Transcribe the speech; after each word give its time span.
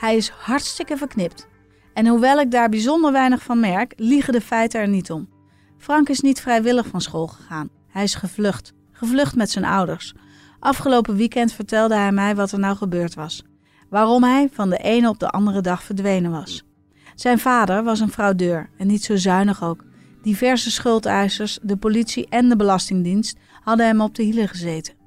Hij 0.00 0.16
is 0.16 0.28
hartstikke 0.28 0.96
verknipt. 0.96 1.46
En 1.94 2.06
hoewel 2.06 2.40
ik 2.40 2.50
daar 2.50 2.68
bijzonder 2.68 3.12
weinig 3.12 3.42
van 3.42 3.60
merk, 3.60 3.92
liegen 3.96 4.32
de 4.32 4.40
feiten 4.40 4.80
er 4.80 4.88
niet 4.88 5.10
om. 5.10 5.28
Frank 5.78 6.08
is 6.08 6.20
niet 6.20 6.40
vrijwillig 6.40 6.86
van 6.86 7.00
school 7.00 7.26
gegaan. 7.26 7.68
Hij 7.88 8.02
is 8.02 8.14
gevlucht. 8.14 8.72
Gevlucht 8.92 9.36
met 9.36 9.50
zijn 9.50 9.64
ouders. 9.64 10.14
Afgelopen 10.58 11.16
weekend 11.16 11.52
vertelde 11.52 11.94
hij 11.94 12.12
mij 12.12 12.34
wat 12.34 12.52
er 12.52 12.58
nou 12.58 12.76
gebeurd 12.76 13.14
was. 13.14 13.44
Waarom 13.88 14.22
hij 14.22 14.48
van 14.52 14.70
de 14.70 14.76
ene 14.76 15.08
op 15.08 15.18
de 15.18 15.28
andere 15.28 15.60
dag 15.60 15.82
verdwenen 15.82 16.30
was. 16.30 16.64
Zijn 17.14 17.38
vader 17.38 17.84
was 17.84 18.00
een 18.00 18.12
fraudeur 18.12 18.70
en 18.78 18.86
niet 18.86 19.04
zo 19.04 19.16
zuinig 19.16 19.62
ook. 19.62 19.84
Diverse 20.22 20.70
schuldeisers, 20.70 21.58
de 21.62 21.76
politie 21.76 22.26
en 22.28 22.48
de 22.48 22.56
Belastingdienst 22.56 23.38
hadden 23.62 23.86
hem 23.86 24.00
op 24.00 24.14
de 24.14 24.22
hielen 24.22 24.48
gezeten. 24.48 24.99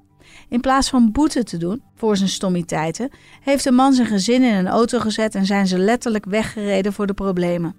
In 0.50 0.62
plaats 0.62 0.90
van 0.90 1.12
boete 1.12 1.44
te 1.44 1.58
doen 1.58 1.84
voor 1.96 2.18
zijn 2.18 2.30
stommiteiten, 2.30 3.10
heeft 3.42 3.64
de 3.64 3.72
man 3.72 3.94
zijn 3.94 4.08
gezin 4.08 4.44
in 4.44 4.54
een 4.54 4.68
auto 4.68 5.00
gezet 5.00 5.36
en 5.36 5.46
zijn 5.46 5.68
ze 5.68 5.78
letterlijk 5.78 6.26
weggereden 6.26 6.94
voor 6.94 7.08
de 7.08 7.14
problemen. 7.14 7.76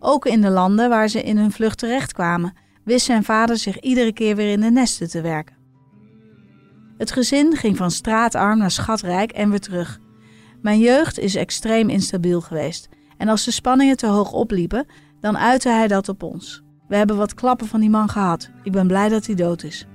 Ook 0.00 0.26
in 0.26 0.40
de 0.40 0.50
landen 0.50 0.88
waar 0.88 1.08
ze 1.08 1.22
in 1.22 1.36
hun 1.36 1.52
vlucht 1.52 1.78
terechtkwamen, 1.78 2.52
wist 2.84 3.06
zijn 3.06 3.24
vader 3.24 3.56
zich 3.56 3.80
iedere 3.80 4.12
keer 4.12 4.36
weer 4.36 4.52
in 4.52 4.60
de 4.60 4.70
nesten 4.70 5.08
te 5.08 5.20
werken. 5.20 5.56
Het 6.98 7.12
gezin 7.12 7.56
ging 7.56 7.76
van 7.76 7.90
straatarm 7.90 8.58
naar 8.58 8.70
schatrijk 8.70 9.32
en 9.32 9.50
weer 9.50 9.60
terug. 9.60 9.98
Mijn 10.62 10.78
jeugd 10.78 11.18
is 11.18 11.34
extreem 11.34 11.88
instabiel 11.88 12.40
geweest. 12.40 12.88
En 13.16 13.28
als 13.28 13.44
de 13.44 13.50
spanningen 13.50 13.96
te 13.96 14.06
hoog 14.06 14.32
opliepen, 14.32 14.86
dan 15.20 15.38
uitte 15.38 15.68
hij 15.68 15.88
dat 15.88 16.08
op 16.08 16.22
ons. 16.22 16.62
We 16.88 16.96
hebben 16.96 17.16
wat 17.16 17.34
klappen 17.34 17.66
van 17.66 17.80
die 17.80 17.90
man 17.90 18.08
gehad. 18.08 18.50
Ik 18.62 18.72
ben 18.72 18.86
blij 18.86 19.08
dat 19.08 19.26
hij 19.26 19.34
dood 19.34 19.62
is. 19.62 19.86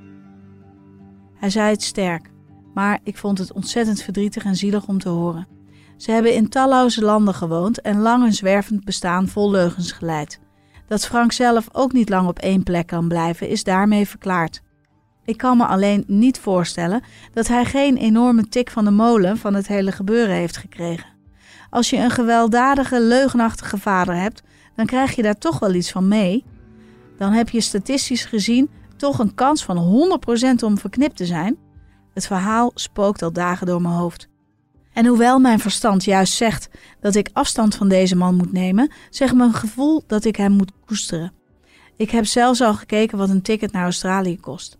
Hij 1.43 1.51
zei 1.51 1.71
het 1.71 1.83
sterk, 1.83 2.29
maar 2.73 2.99
ik 3.03 3.17
vond 3.17 3.37
het 3.37 3.53
ontzettend 3.53 4.01
verdrietig 4.01 4.43
en 4.43 4.55
zielig 4.55 4.87
om 4.87 4.99
te 4.99 5.09
horen. 5.09 5.47
Ze 5.97 6.11
hebben 6.11 6.33
in 6.33 6.49
talloze 6.49 7.01
landen 7.01 7.33
gewoond 7.33 7.81
en 7.81 7.99
lang 7.99 8.23
een 8.23 8.33
zwervend 8.33 8.83
bestaan 8.83 9.27
vol 9.27 9.51
leugens 9.51 9.91
geleid. 9.91 10.39
Dat 10.87 11.05
Frank 11.05 11.31
zelf 11.31 11.67
ook 11.71 11.93
niet 11.93 12.09
lang 12.09 12.27
op 12.27 12.39
één 12.39 12.63
plek 12.63 12.87
kan 12.87 13.07
blijven, 13.07 13.49
is 13.49 13.63
daarmee 13.63 14.07
verklaard. 14.07 14.61
Ik 15.25 15.37
kan 15.37 15.57
me 15.57 15.65
alleen 15.65 16.03
niet 16.07 16.39
voorstellen 16.39 17.03
dat 17.33 17.47
hij 17.47 17.65
geen 17.65 17.97
enorme 17.97 18.49
tik 18.49 18.69
van 18.69 18.85
de 18.85 18.91
molen 18.91 19.37
van 19.37 19.53
het 19.53 19.67
hele 19.67 19.91
gebeuren 19.91 20.35
heeft 20.35 20.57
gekregen. 20.57 21.09
Als 21.69 21.89
je 21.89 21.97
een 21.97 22.11
gewelddadige, 22.11 23.01
leugenachtige 23.01 23.77
vader 23.77 24.15
hebt, 24.15 24.43
dan 24.75 24.85
krijg 24.85 25.15
je 25.15 25.21
daar 25.21 25.37
toch 25.37 25.59
wel 25.59 25.73
iets 25.73 25.91
van 25.91 26.07
mee. 26.07 26.43
Dan 27.17 27.31
heb 27.31 27.49
je 27.49 27.61
statistisch 27.61 28.25
gezien 28.25 28.69
toch 29.03 29.19
een 29.19 29.33
kans 29.33 29.63
van 29.63 30.09
100% 30.61 30.63
om 30.63 30.77
verknipt 30.77 31.17
te 31.17 31.25
zijn. 31.25 31.57
Het 32.13 32.27
verhaal 32.27 32.71
spookt 32.73 33.21
al 33.21 33.33
dagen 33.33 33.67
door 33.67 33.81
mijn 33.81 33.93
hoofd. 33.93 34.29
En 34.93 35.05
hoewel 35.05 35.39
mijn 35.39 35.59
verstand 35.59 36.03
juist 36.03 36.33
zegt 36.33 36.69
dat 36.99 37.15
ik 37.15 37.29
afstand 37.33 37.75
van 37.75 37.89
deze 37.89 38.15
man 38.15 38.35
moet 38.35 38.51
nemen, 38.51 38.91
zegt 39.09 39.33
mijn 39.33 39.53
gevoel 39.53 40.03
dat 40.07 40.25
ik 40.25 40.35
hem 40.35 40.51
moet 40.51 40.71
koesteren. 40.85 41.33
Ik 41.97 42.09
heb 42.09 42.25
zelfs 42.25 42.61
al 42.61 42.73
gekeken 42.73 43.17
wat 43.17 43.29
een 43.29 43.41
ticket 43.41 43.71
naar 43.71 43.83
Australië 43.83 44.39
kost. 44.39 44.77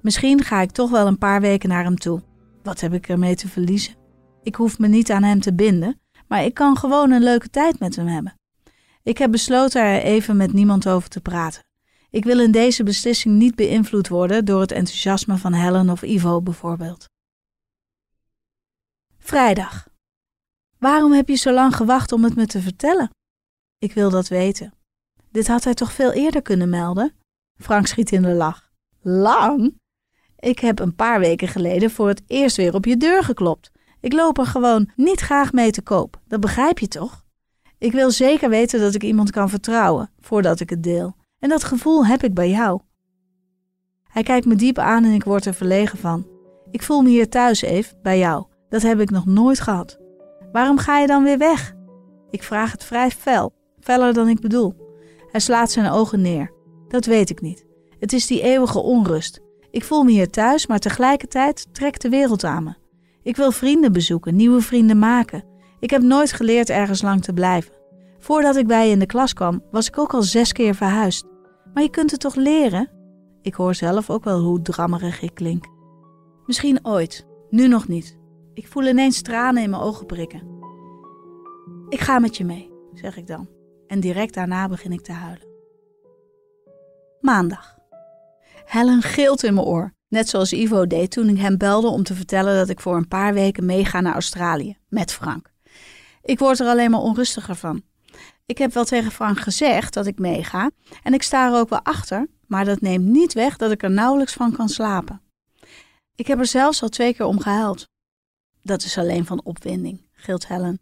Misschien 0.00 0.42
ga 0.42 0.60
ik 0.60 0.70
toch 0.70 0.90
wel 0.90 1.06
een 1.06 1.18
paar 1.18 1.40
weken 1.40 1.68
naar 1.68 1.84
hem 1.84 1.96
toe. 1.96 2.22
Wat 2.62 2.80
heb 2.80 2.92
ik 2.92 3.08
ermee 3.08 3.34
te 3.34 3.48
verliezen? 3.48 3.94
Ik 4.42 4.54
hoef 4.54 4.78
me 4.78 4.88
niet 4.88 5.10
aan 5.10 5.22
hem 5.22 5.40
te 5.40 5.54
binden, 5.54 6.00
maar 6.28 6.44
ik 6.44 6.54
kan 6.54 6.76
gewoon 6.76 7.10
een 7.10 7.22
leuke 7.22 7.50
tijd 7.50 7.78
met 7.78 7.96
hem 7.96 8.06
hebben. 8.06 8.34
Ik 9.02 9.18
heb 9.18 9.30
besloten 9.30 9.82
er 9.82 10.02
even 10.02 10.36
met 10.36 10.52
niemand 10.52 10.88
over 10.88 11.08
te 11.08 11.20
praten. 11.20 11.62
Ik 12.12 12.24
wil 12.24 12.40
in 12.40 12.50
deze 12.50 12.82
beslissing 12.82 13.34
niet 13.34 13.54
beïnvloed 13.54 14.08
worden 14.08 14.44
door 14.44 14.60
het 14.60 14.72
enthousiasme 14.72 15.36
van 15.36 15.52
Helen 15.52 15.90
of 15.90 16.02
Ivo 16.02 16.42
bijvoorbeeld. 16.42 17.04
Vrijdag. 19.18 19.88
Waarom 20.78 21.12
heb 21.12 21.28
je 21.28 21.34
zo 21.34 21.52
lang 21.52 21.76
gewacht 21.76 22.12
om 22.12 22.24
het 22.24 22.36
me 22.36 22.46
te 22.46 22.60
vertellen? 22.60 23.10
Ik 23.78 23.92
wil 23.92 24.10
dat 24.10 24.28
weten. 24.28 24.74
Dit 25.30 25.46
had 25.46 25.64
hij 25.64 25.74
toch 25.74 25.92
veel 25.92 26.12
eerder 26.12 26.42
kunnen 26.42 26.68
melden? 26.68 27.14
Frank 27.58 27.86
schiet 27.86 28.12
in 28.12 28.22
de 28.22 28.34
lach. 28.34 28.70
Lang? 29.00 29.74
Ik 30.38 30.58
heb 30.58 30.78
een 30.78 30.94
paar 30.94 31.20
weken 31.20 31.48
geleden 31.48 31.90
voor 31.90 32.08
het 32.08 32.22
eerst 32.26 32.56
weer 32.56 32.74
op 32.74 32.84
je 32.84 32.96
deur 32.96 33.24
geklopt. 33.24 33.70
Ik 34.00 34.12
loop 34.12 34.38
er 34.38 34.46
gewoon 34.46 34.90
niet 34.96 35.20
graag 35.20 35.52
mee 35.52 35.70
te 35.70 35.82
koop. 35.82 36.20
Dat 36.26 36.40
begrijp 36.40 36.78
je 36.78 36.88
toch? 36.88 37.24
Ik 37.78 37.92
wil 37.92 38.10
zeker 38.10 38.48
weten 38.48 38.80
dat 38.80 38.94
ik 38.94 39.02
iemand 39.02 39.30
kan 39.30 39.48
vertrouwen 39.48 40.10
voordat 40.20 40.60
ik 40.60 40.70
het 40.70 40.82
deel. 40.82 41.20
En 41.42 41.48
dat 41.48 41.64
gevoel 41.64 42.06
heb 42.06 42.22
ik 42.22 42.34
bij 42.34 42.50
jou. 42.50 42.80
Hij 44.02 44.22
kijkt 44.22 44.46
me 44.46 44.54
diep 44.54 44.78
aan 44.78 45.04
en 45.04 45.12
ik 45.12 45.24
word 45.24 45.44
er 45.44 45.54
verlegen 45.54 45.98
van. 45.98 46.26
Ik 46.70 46.82
voel 46.82 47.02
me 47.02 47.08
hier 47.08 47.28
thuis, 47.28 47.62
Eve, 47.62 47.94
bij 48.02 48.18
jou. 48.18 48.46
Dat 48.68 48.82
heb 48.82 49.00
ik 49.00 49.10
nog 49.10 49.26
nooit 49.26 49.60
gehad. 49.60 49.98
Waarom 50.52 50.78
ga 50.78 50.98
je 50.98 51.06
dan 51.06 51.22
weer 51.22 51.38
weg? 51.38 51.74
Ik 52.30 52.42
vraag 52.42 52.72
het 52.72 52.84
vrij 52.84 53.10
fel, 53.10 53.54
feller 53.80 54.12
dan 54.12 54.28
ik 54.28 54.40
bedoel. 54.40 54.74
Hij 55.30 55.40
slaat 55.40 55.70
zijn 55.70 55.90
ogen 55.90 56.20
neer. 56.20 56.52
Dat 56.88 57.04
weet 57.04 57.30
ik 57.30 57.40
niet. 57.40 57.66
Het 57.98 58.12
is 58.12 58.26
die 58.26 58.42
eeuwige 58.42 58.78
onrust. 58.78 59.40
Ik 59.70 59.84
voel 59.84 60.02
me 60.02 60.10
hier 60.10 60.30
thuis, 60.30 60.66
maar 60.66 60.78
tegelijkertijd 60.78 61.66
trekt 61.72 62.02
de 62.02 62.08
wereld 62.08 62.44
aan 62.44 62.64
me. 62.64 62.74
Ik 63.22 63.36
wil 63.36 63.52
vrienden 63.52 63.92
bezoeken, 63.92 64.36
nieuwe 64.36 64.60
vrienden 64.60 64.98
maken. 64.98 65.44
Ik 65.80 65.90
heb 65.90 66.02
nooit 66.02 66.32
geleerd 66.32 66.70
ergens 66.70 67.02
lang 67.02 67.22
te 67.22 67.32
blijven. 67.32 67.72
Voordat 68.18 68.56
ik 68.56 68.66
bij 68.66 68.86
je 68.86 68.92
in 68.92 68.98
de 68.98 69.06
klas 69.06 69.32
kwam, 69.32 69.62
was 69.70 69.86
ik 69.86 69.98
ook 69.98 70.14
al 70.14 70.22
zes 70.22 70.52
keer 70.52 70.74
verhuisd. 70.74 71.30
Maar 71.74 71.82
je 71.82 71.90
kunt 71.90 72.10
het 72.10 72.20
toch 72.20 72.34
leren? 72.34 72.90
Ik 73.42 73.54
hoor 73.54 73.74
zelf 73.74 74.10
ook 74.10 74.24
wel 74.24 74.40
hoe 74.40 74.62
drammerig 74.62 75.22
ik 75.22 75.34
klink. 75.34 75.66
Misschien 76.46 76.78
ooit, 76.82 77.26
nu 77.50 77.68
nog 77.68 77.88
niet. 77.88 78.18
Ik 78.54 78.66
voel 78.66 78.86
ineens 78.86 79.22
tranen 79.22 79.62
in 79.62 79.70
mijn 79.70 79.82
ogen 79.82 80.06
prikken. 80.06 80.42
Ik 81.88 82.00
ga 82.00 82.18
met 82.18 82.36
je 82.36 82.44
mee, 82.44 82.70
zeg 82.94 83.16
ik 83.16 83.26
dan. 83.26 83.48
En 83.86 84.00
direct 84.00 84.34
daarna 84.34 84.68
begin 84.68 84.92
ik 84.92 85.00
te 85.00 85.12
huilen. 85.12 85.46
Maandag. 87.20 87.78
Helen 88.64 89.02
gilt 89.02 89.42
in 89.42 89.54
mijn 89.54 89.66
oor. 89.66 89.94
Net 90.08 90.28
zoals 90.28 90.52
Ivo 90.52 90.86
deed 90.86 91.10
toen 91.10 91.28
ik 91.28 91.38
hem 91.38 91.58
belde 91.58 91.88
om 91.88 92.02
te 92.02 92.14
vertellen 92.14 92.56
dat 92.56 92.68
ik 92.68 92.80
voor 92.80 92.96
een 92.96 93.08
paar 93.08 93.34
weken 93.34 93.64
meega 93.64 94.00
naar 94.00 94.12
Australië 94.12 94.76
met 94.88 95.12
Frank. 95.12 95.52
Ik 96.22 96.38
word 96.38 96.60
er 96.60 96.66
alleen 96.66 96.90
maar 96.90 97.00
onrustiger 97.00 97.54
van. 97.54 97.82
Ik 98.52 98.58
heb 98.58 98.72
wel 98.72 98.84
tegen 98.84 99.10
Frank 99.10 99.38
gezegd 99.38 99.94
dat 99.94 100.06
ik 100.06 100.18
meega 100.18 100.70
en 101.02 101.14
ik 101.14 101.22
sta 101.22 101.46
er 101.46 101.58
ook 101.58 101.68
wel 101.68 101.82
achter, 101.82 102.26
maar 102.46 102.64
dat 102.64 102.80
neemt 102.80 103.04
niet 103.04 103.32
weg 103.32 103.56
dat 103.56 103.70
ik 103.70 103.82
er 103.82 103.90
nauwelijks 103.90 104.32
van 104.32 104.52
kan 104.52 104.68
slapen. 104.68 105.22
Ik 106.14 106.26
heb 106.26 106.38
er 106.38 106.46
zelfs 106.46 106.82
al 106.82 106.88
twee 106.88 107.14
keer 107.14 107.26
om 107.26 107.40
gehuild. 107.40 107.88
Dat 108.62 108.82
is 108.82 108.98
alleen 108.98 109.26
van 109.26 109.40
opwinding, 109.44 110.06
gilt 110.12 110.48
Helen. 110.48 110.80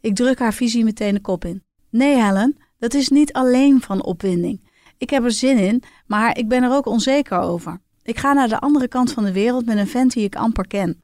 Ik 0.00 0.14
druk 0.14 0.38
haar 0.38 0.54
visie 0.54 0.84
meteen 0.84 1.14
de 1.14 1.20
kop 1.20 1.44
in. 1.44 1.64
Nee, 1.90 2.22
Helen, 2.22 2.56
dat 2.78 2.94
is 2.94 3.08
niet 3.08 3.32
alleen 3.32 3.80
van 3.80 4.04
opwinding. 4.04 4.70
Ik 4.98 5.10
heb 5.10 5.24
er 5.24 5.32
zin 5.32 5.58
in, 5.58 5.82
maar 6.06 6.38
ik 6.38 6.48
ben 6.48 6.62
er 6.62 6.72
ook 6.72 6.86
onzeker 6.86 7.38
over. 7.38 7.80
Ik 8.02 8.18
ga 8.18 8.32
naar 8.32 8.48
de 8.48 8.60
andere 8.60 8.88
kant 8.88 9.12
van 9.12 9.24
de 9.24 9.32
wereld 9.32 9.66
met 9.66 9.76
een 9.76 9.88
vent 9.88 10.12
die 10.12 10.24
ik 10.24 10.36
amper 10.36 10.66
ken. 10.66 11.02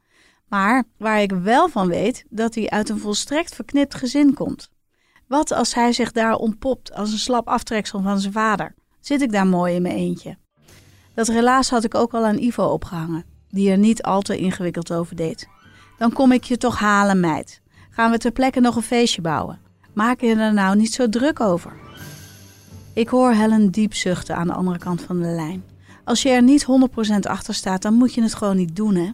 Maar 0.49 0.85
waar 0.97 1.23
ik 1.23 1.33
wel 1.33 1.69
van 1.69 1.89
weet 1.89 2.25
dat 2.29 2.55
hij 2.55 2.71
uit 2.71 2.89
een 2.89 2.99
volstrekt 2.99 3.55
verknipt 3.55 3.95
gezin 3.95 4.35
komt. 4.35 4.72
Wat 5.33 5.53
als 5.53 5.75
hij 5.75 5.93
zich 5.93 6.13
daar 6.13 6.35
ontpopt 6.35 6.95
als 6.95 7.13
een 7.13 7.19
slap 7.19 7.49
aftreksel 7.49 8.03
van 8.03 8.21
zijn 8.21 8.33
vader? 8.33 8.75
Zit 9.01 9.23
ik 9.23 9.33
daar 9.33 9.47
mooi 9.47 9.75
in 9.75 9.83
mijn 9.83 9.95
eentje? 9.95 10.37
Dat 11.15 11.29
relaas 11.29 11.71
had 11.71 11.85
ik 11.85 11.95
ook 11.95 12.15
al 12.15 12.27
aan 12.27 12.39
Ivo 12.39 12.65
opgehangen, 12.65 13.25
die 13.49 13.71
er 13.71 13.79
niet 13.79 14.03
al 14.03 14.23
te 14.23 14.37
ingewikkeld 14.37 14.93
over 14.93 15.17
deed. 15.17 15.49
Dan 15.99 16.13
kom 16.13 16.33
ik 16.33 16.45
je 16.45 16.57
toch 16.57 16.79
halen, 16.79 17.21
meid. 17.21 17.61
gaan 17.91 18.11
we 18.11 18.19
ter 18.19 18.33
plekke 18.33 18.61
nog 18.61 18.77
een 18.77 18.83
feestje 18.83 19.21
bouwen. 19.21 19.61
Maak 19.95 20.21
je 20.21 20.35
er 20.35 20.53
nou 20.53 20.77
niet 20.77 20.93
zo 20.93 21.09
druk 21.09 21.41
over. 21.41 21.73
Ik 22.93 23.09
hoor 23.09 23.33
Helen 23.33 23.71
diep 23.71 23.95
zuchten 23.95 24.37
aan 24.37 24.47
de 24.47 24.55
andere 24.55 24.79
kant 24.79 25.03
van 25.03 25.21
de 25.21 25.29
lijn. 25.29 25.65
Als 26.05 26.23
je 26.23 26.29
er 26.29 26.43
niet 26.43 26.67
100% 27.17 27.19
achter 27.21 27.55
staat, 27.55 27.83
dan 27.83 27.95
moet 27.95 28.15
je 28.15 28.23
het 28.23 28.35
gewoon 28.35 28.57
niet 28.57 28.77
doen, 28.77 28.95
hè? 28.95 29.11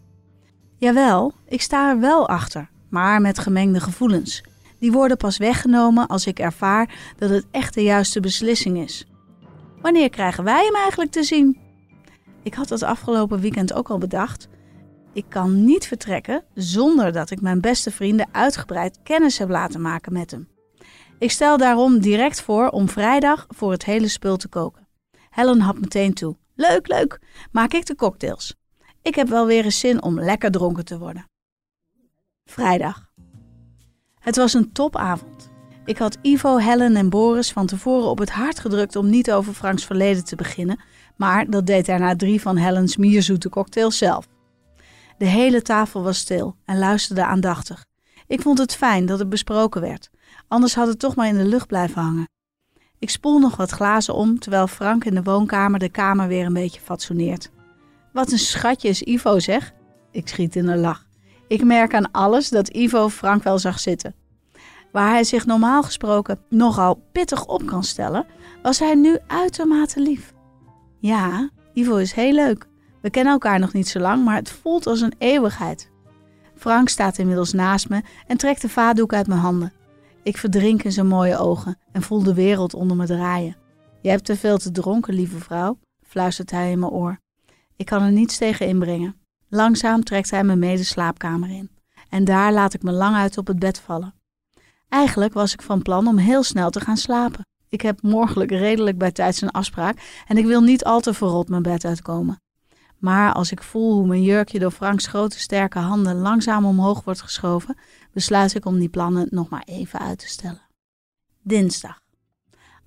Jawel, 0.76 1.32
ik 1.49 1.62
sta 1.62 1.91
er 1.91 2.00
wel 2.00 2.29
achter, 2.29 2.70
maar 2.88 3.20
met 3.20 3.38
gemengde 3.38 3.81
gevoelens. 3.81 4.43
Die 4.78 4.92
worden 4.92 5.16
pas 5.16 5.36
weggenomen 5.36 6.06
als 6.06 6.26
ik 6.26 6.38
ervaar 6.38 7.14
dat 7.16 7.30
het 7.30 7.46
echt 7.50 7.75
de 7.75 7.82
juiste 7.82 8.20
beslissing 8.20 8.78
is. 8.78 9.06
Wanneer 9.80 10.10
krijgen 10.10 10.44
wij 10.44 10.64
hem 10.64 10.75
eigenlijk 10.75 11.10
te 11.10 11.22
zien? 11.22 11.58
Ik 12.42 12.54
had 12.54 12.69
dat 12.69 12.82
afgelopen 12.82 13.40
weekend 13.40 13.72
ook 13.72 13.90
al 13.90 13.98
bedacht. 13.98 14.48
Ik 15.12 15.25
kan 15.28 15.64
niet 15.64 15.86
vertrekken 15.86 16.44
zonder 16.54 17.12
dat 17.12 17.30
ik 17.30 17.40
mijn 17.40 17.60
beste 17.60 17.90
vrienden 17.90 18.28
uitgebreid 18.32 18.98
kennis 19.02 19.38
heb 19.38 19.48
laten 19.48 19.80
maken 19.80 20.12
met 20.12 20.30
hem. 20.30 20.48
Ik 21.19 21.31
stel 21.31 21.56
daarom 21.56 21.98
direct 22.00 22.42
voor 22.42 22.69
om 22.69 22.88
vrijdag 22.88 23.46
voor 23.48 23.70
het 23.70 23.84
hele 23.84 24.08
spul 24.08 24.36
te 24.36 24.48
koken. 24.48 24.88
Helen 25.31 25.60
had 25.60 25.78
meteen 25.78 26.14
toe. 26.14 26.36
Leuk, 26.54 26.88
leuk. 26.88 27.20
Maak 27.52 27.72
ik 27.72 27.86
de 27.86 27.94
cocktails. 27.94 28.54
Ik 29.02 29.14
heb 29.14 29.28
wel 29.28 29.46
weer 29.46 29.64
eens 29.64 29.78
zin 29.78 30.02
om 30.02 30.20
lekker 30.20 30.50
dronken 30.50 30.84
te 30.84 30.98
worden. 30.98 31.24
Vrijdag. 32.44 33.12
Het 34.28 34.36
was 34.36 34.54
een 34.54 34.72
topavond. 34.72 35.50
Ik 35.84 35.98
had 35.98 36.19
Ivo, 36.22 36.56
Helen 36.56 36.96
en 36.96 37.08
Boris 37.08 37.52
van 37.52 37.66
tevoren 37.66 38.08
op 38.08 38.19
het 38.19 38.30
hart 38.30 38.60
gedrukt 38.60 38.96
om 38.96 39.10
niet 39.10 39.32
over 39.32 39.52
Franks 39.52 39.84
verleden 39.84 40.25
te 40.25 40.36
beginnen, 40.36 40.80
maar 41.16 41.50
dat 41.50 41.66
deed 41.66 41.86
hij 41.86 41.98
na 41.98 42.16
drie 42.16 42.40
van 42.40 42.56
Helens 42.56 42.96
mierzoete 42.96 43.48
cocktails 43.48 43.98
zelf. 43.98 44.28
De 45.19 45.25
hele 45.25 45.62
tafel 45.62 46.02
was 46.02 46.19
stil 46.19 46.56
en 46.64 46.78
luisterde 46.78 47.25
aandachtig. 47.25 47.84
Ik 48.26 48.40
vond 48.40 48.58
het 48.58 48.75
fijn 48.75 49.06
dat 49.06 49.19
het 49.19 49.28
besproken 49.28 49.80
werd, 49.80 50.10
anders 50.48 50.74
had 50.74 50.86
het 50.86 50.98
toch 50.98 51.14
maar 51.14 51.28
in 51.28 51.36
de 51.36 51.46
lucht 51.46 51.66
blijven 51.66 52.02
hangen. 52.02 52.28
Ik 52.98 53.10
spoel 53.10 53.38
nog 53.38 53.56
wat 53.56 53.70
glazen 53.70 54.14
om 54.14 54.38
terwijl 54.38 54.66
Frank 54.66 55.04
in 55.04 55.14
de 55.14 55.22
woonkamer 55.22 55.78
de 55.78 55.88
kamer 55.88 56.28
weer 56.28 56.46
een 56.46 56.52
beetje 56.52 56.81
fatsoeneert. 56.81 57.50
Wat 58.12 58.32
een 58.32 58.38
schatje 58.38 58.88
is 58.88 59.02
Ivo, 59.02 59.38
zeg. 59.38 59.72
Ik 60.10 60.28
schiet 60.28 60.56
in 60.56 60.69
een 60.69 60.81
lach. 60.81 61.07
Ik 61.48 61.64
merk 61.64 61.94
aan 61.94 62.10
alles 62.10 62.48
dat 62.48 62.68
Ivo 62.68 63.08
Frank 63.08 63.42
wel 63.42 63.58
zag 63.58 63.80
zitten. 63.80 64.14
Waar 64.92 65.10
hij 65.10 65.24
zich 65.24 65.46
normaal 65.46 65.82
gesproken 65.82 66.40
nogal 66.48 67.02
pittig 67.12 67.46
op 67.46 67.66
kan 67.66 67.84
stellen, 67.84 68.26
was 68.62 68.78
hij 68.78 68.94
nu 68.94 69.18
uitermate 69.26 70.00
lief. 70.00 70.34
Ja, 70.98 71.50
Ivo 71.72 71.96
is 71.96 72.12
heel 72.12 72.32
leuk. 72.32 72.66
We 73.02 73.10
kennen 73.10 73.32
elkaar 73.32 73.58
nog 73.58 73.72
niet 73.72 73.88
zo 73.88 73.98
lang, 73.98 74.24
maar 74.24 74.36
het 74.36 74.50
voelt 74.50 74.86
als 74.86 75.00
een 75.00 75.14
eeuwigheid. 75.18 75.90
Frank 76.54 76.88
staat 76.88 77.18
inmiddels 77.18 77.52
naast 77.52 77.88
me 77.88 78.02
en 78.26 78.36
trekt 78.36 78.62
de 78.62 78.68
vaatdoek 78.68 79.12
uit 79.12 79.26
mijn 79.26 79.40
handen. 79.40 79.72
Ik 80.22 80.38
verdrink 80.38 80.82
in 80.82 80.92
zijn 80.92 81.06
mooie 81.06 81.38
ogen 81.38 81.78
en 81.92 82.02
voel 82.02 82.22
de 82.22 82.34
wereld 82.34 82.74
onder 82.74 82.96
me 82.96 83.06
draaien. 83.06 83.56
Je 84.02 84.08
hebt 84.08 84.24
te 84.24 84.36
veel 84.36 84.58
te 84.58 84.70
dronken, 84.70 85.14
lieve 85.14 85.38
vrouw, 85.38 85.78
fluistert 86.02 86.50
hij 86.50 86.70
in 86.70 86.78
mijn 86.78 86.92
oor. 86.92 87.18
Ik 87.76 87.86
kan 87.86 88.02
er 88.02 88.12
niets 88.12 88.36
tegen 88.36 88.66
inbrengen. 88.66 89.16
Langzaam 89.48 90.04
trekt 90.04 90.30
hij 90.30 90.44
me 90.44 90.56
mee 90.56 90.76
de 90.76 90.84
slaapkamer 90.84 91.50
in. 91.50 91.70
En 92.08 92.24
daar 92.24 92.52
laat 92.52 92.74
ik 92.74 92.82
me 92.82 92.92
lang 92.92 93.16
uit 93.16 93.38
op 93.38 93.46
het 93.46 93.58
bed 93.58 93.80
vallen. 93.80 94.14
Eigenlijk 94.88 95.32
was 95.32 95.52
ik 95.52 95.62
van 95.62 95.82
plan 95.82 96.06
om 96.06 96.18
heel 96.18 96.42
snel 96.42 96.70
te 96.70 96.80
gaan 96.80 96.96
slapen. 96.96 97.46
Ik 97.68 97.80
heb 97.80 98.02
morgenlijk 98.02 98.50
redelijk 98.50 98.98
bij 98.98 99.12
tijd 99.12 99.42
een 99.42 99.50
afspraak 99.50 100.22
en 100.26 100.36
ik 100.36 100.44
wil 100.44 100.60
niet 100.60 100.84
al 100.84 101.00
te 101.00 101.14
verrot 101.14 101.48
mijn 101.48 101.62
bed 101.62 101.84
uitkomen. 101.84 102.40
Maar 102.98 103.32
als 103.32 103.52
ik 103.52 103.62
voel 103.62 103.92
hoe 103.92 104.06
mijn 104.06 104.22
jurkje 104.22 104.58
door 104.58 104.70
Franks 104.70 105.06
grote 105.06 105.38
sterke 105.38 105.78
handen 105.78 106.16
langzaam 106.16 106.64
omhoog 106.64 107.04
wordt 107.04 107.22
geschoven, 107.22 107.78
besluit 108.12 108.54
ik 108.54 108.64
om 108.64 108.78
die 108.78 108.88
plannen 108.88 109.26
nog 109.30 109.48
maar 109.48 109.62
even 109.64 110.00
uit 110.00 110.18
te 110.18 110.28
stellen. 110.28 110.66
Dinsdag. 111.42 112.00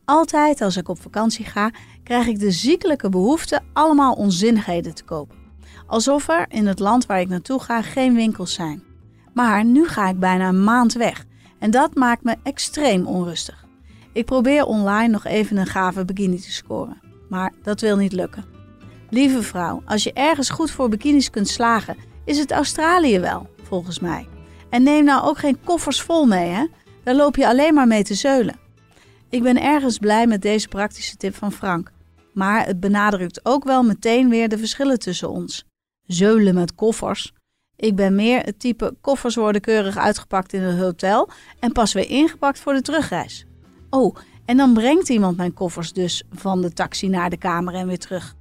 Altijd 0.05 0.61
als 0.61 0.77
ik 0.77 0.89
op 0.89 1.01
vakantie 1.01 1.45
ga, 1.45 1.71
krijg 2.03 2.27
ik 2.27 2.39
de 2.39 2.51
ziekelijke 2.51 3.09
behoefte 3.09 3.61
allemaal 3.73 4.13
onzinnigheden 4.13 4.95
te 4.95 5.03
kopen. 5.03 5.40
Alsof 5.87 6.27
er 6.27 6.45
in 6.47 6.67
het 6.67 6.79
land 6.79 7.05
waar 7.05 7.19
ik 7.19 7.29
naartoe 7.29 7.61
ga 7.61 7.81
geen 7.81 8.15
winkels 8.15 8.53
zijn. 8.53 8.83
Maar 9.33 9.65
nu 9.65 9.87
ga 9.87 10.09
ik 10.09 10.19
bijna 10.19 10.47
een 10.47 10.63
maand 10.63 10.93
weg 10.93 11.25
en 11.59 11.71
dat 11.71 11.95
maakt 11.95 12.23
me 12.23 12.35
extreem 12.43 13.05
onrustig. 13.05 13.65
Ik 14.13 14.25
probeer 14.25 14.65
online 14.65 15.07
nog 15.07 15.25
even 15.25 15.57
een 15.57 15.65
gave 15.65 16.05
bikini 16.05 16.39
te 16.39 16.51
scoren, 16.51 17.01
maar 17.29 17.53
dat 17.63 17.81
wil 17.81 17.97
niet 17.97 18.13
lukken. 18.13 18.45
Lieve 19.09 19.43
vrouw, 19.43 19.81
als 19.85 20.03
je 20.03 20.13
ergens 20.13 20.49
goed 20.49 20.71
voor 20.71 20.89
bikinis 20.89 21.29
kunt 21.29 21.47
slagen, 21.47 21.97
is 22.25 22.37
het 22.37 22.51
Australië 22.51 23.19
wel, 23.19 23.49
volgens 23.63 23.99
mij. 23.99 24.27
En 24.69 24.83
neem 24.83 25.03
nou 25.03 25.23
ook 25.23 25.37
geen 25.37 25.59
koffers 25.63 26.01
vol 26.01 26.25
mee, 26.25 26.49
hè? 26.49 26.65
Daar 27.03 27.15
loop 27.15 27.35
je 27.35 27.47
alleen 27.47 27.73
maar 27.73 27.87
mee 27.87 28.03
te 28.03 28.13
zeulen. 28.13 28.59
Ik 29.29 29.43
ben 29.43 29.61
ergens 29.61 29.97
blij 29.97 30.27
met 30.27 30.41
deze 30.41 30.67
praktische 30.67 31.17
tip 31.17 31.35
van 31.35 31.51
Frank. 31.51 31.91
Maar 32.33 32.65
het 32.65 32.79
benadrukt 32.79 33.45
ook 33.45 33.63
wel 33.63 33.83
meteen 33.83 34.29
weer 34.29 34.49
de 34.49 34.57
verschillen 34.57 34.99
tussen 34.99 35.29
ons. 35.29 35.65
Zeulen 36.05 36.55
met 36.55 36.75
koffers. 36.75 37.33
Ik 37.75 37.95
ben 37.95 38.15
meer 38.15 38.43
het 38.43 38.59
type 38.59 38.95
koffers 39.01 39.35
worden 39.35 39.61
keurig 39.61 39.97
uitgepakt 39.97 40.53
in 40.53 40.61
het 40.61 40.79
hotel 40.79 41.29
en 41.59 41.71
pas 41.71 41.93
weer 41.93 42.09
ingepakt 42.09 42.59
voor 42.59 42.73
de 42.73 42.81
terugreis. 42.81 43.45
Oh, 43.89 44.15
en 44.45 44.57
dan 44.57 44.73
brengt 44.73 45.09
iemand 45.09 45.37
mijn 45.37 45.53
koffers 45.53 45.93
dus 45.93 46.23
van 46.31 46.61
de 46.61 46.73
taxi 46.73 47.07
naar 47.07 47.29
de 47.29 47.37
kamer 47.37 47.73
en 47.73 47.87
weer 47.87 47.99
terug. 47.99 48.35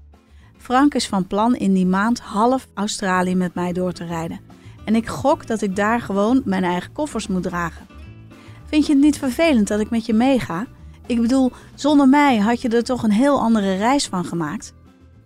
Frank 0.58 0.94
is 0.94 1.08
van 1.08 1.26
plan 1.26 1.56
in 1.56 1.72
die 1.72 1.86
maand 1.86 2.20
half 2.20 2.68
Australië 2.74 3.34
met 3.34 3.54
mij 3.54 3.72
door 3.72 3.92
te 3.92 4.04
rijden. 4.04 4.40
En 4.84 4.94
ik 4.94 5.06
gok 5.06 5.46
dat 5.46 5.62
ik 5.62 5.76
daar 5.76 6.00
gewoon 6.00 6.42
mijn 6.44 6.64
eigen 6.64 6.92
koffers 6.92 7.26
moet 7.26 7.42
dragen. 7.42 7.86
Vind 8.64 8.86
je 8.86 8.92
het 8.92 9.02
niet 9.02 9.18
vervelend 9.18 9.68
dat 9.68 9.80
ik 9.80 9.90
met 9.90 10.06
je 10.06 10.12
meega? 10.12 10.66
Ik 11.10 11.20
bedoel, 11.20 11.52
zonder 11.74 12.08
mij 12.08 12.38
had 12.38 12.60
je 12.60 12.68
er 12.68 12.84
toch 12.84 13.02
een 13.02 13.12
heel 13.12 13.40
andere 13.40 13.76
reis 13.76 14.06
van 14.06 14.24
gemaakt? 14.24 14.74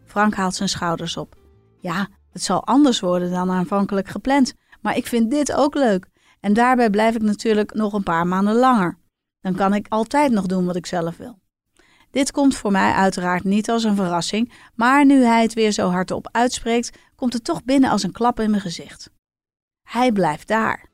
Frank 0.07 0.35
haalt 0.35 0.55
zijn 0.55 0.69
schouders 0.69 1.17
op. 1.17 1.37
Ja, 1.81 2.09
het 2.33 2.43
zal 2.43 2.67
anders 2.67 3.01
worden 3.01 3.31
dan 3.31 3.51
aanvankelijk 3.51 4.09
gepland, 4.09 4.55
maar 4.81 4.97
ik 4.97 5.07
vind 5.07 5.31
dit 5.31 5.53
ook 5.53 5.75
leuk. 5.75 6.07
En 6.41 6.53
daarbij 6.53 6.91
blijf 6.91 7.15
ik 7.15 7.23
natuurlijk 7.23 7.75
nog 7.75 7.93
een 7.93 8.03
paar 8.03 8.27
maanden 8.27 8.55
langer. 8.55 8.99
Dan 9.41 9.55
kan 9.55 9.75
ik 9.75 9.87
altijd 9.89 10.33
nog 10.33 10.47
doen 10.47 10.67
wat 10.67 10.77
ik 10.77 10.87
zelf 10.87 11.17
wil. 11.17 11.39
Dit 12.11 12.33
komt 12.33 12.57
voor 12.57 12.71
mij 12.71 12.93
uiteraard 12.93 13.45
niet 13.45 13.71
als 13.71 13.85
een 13.85 13.97
verrassing, 13.97 14.53
maar 14.75 15.07
nu 15.07 15.25
hij 15.25 15.43
het 15.43 15.55
weer 15.55 15.73
zo 15.73 15.89
hardop 15.91 16.29
uitspreekt, 16.33 16.99
komt 17.17 17.33
het 17.33 17.45
toch 17.45 17.65
binnen 17.65 17.91
als 17.91 18.03
een 18.03 18.13
klap 18.13 18.41
in 18.41 18.51
mijn 18.51 18.63
gezicht. 18.63 19.11
Hij 19.83 20.13
blijft 20.13 20.49
daar. 20.49 20.89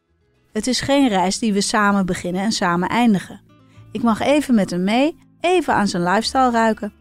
Het 0.53 0.67
is 0.67 0.81
geen 0.81 1.09
reis 1.09 1.39
die 1.39 1.53
we 1.53 1.61
samen 1.61 2.07
beginnen 2.07 2.43
en 2.43 2.53
samen 2.53 2.89
eindigen. 2.89 3.50
Ik 3.93 4.03
mag 4.03 4.21
even 4.21 4.55
met 4.55 4.71
hem 4.71 4.85
mee, 4.85 5.17
even 5.41 5.75
aan 5.75 5.89
zijn 5.89 6.03
lifestyle 6.03 6.51
ruiken. 6.51 6.93